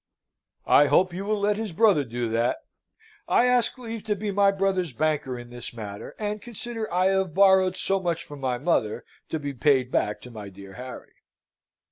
[0.65, 2.65] "I hope you will let his brother do that.
[3.27, 7.35] I ask leave to be my brother's banker in this matter, and consider I have
[7.35, 11.13] borrowed so much from my mother, to be paid back to my dear Harry."